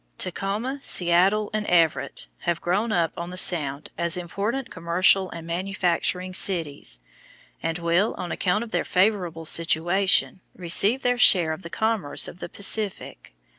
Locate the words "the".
3.29-3.37, 11.61-11.69, 12.39-12.49